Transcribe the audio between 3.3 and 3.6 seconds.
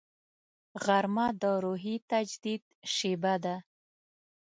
ده